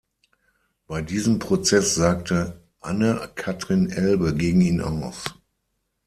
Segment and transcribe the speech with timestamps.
[0.87, 5.25] Bei diesem Prozess sagte Anne-Kathrin Elbe gegen ihn aus.